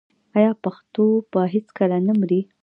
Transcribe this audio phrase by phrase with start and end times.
[0.37, 2.41] آیا پښتو به هیڅکله نه مري؟